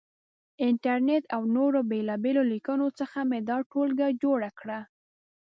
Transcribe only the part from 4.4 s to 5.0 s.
کړه.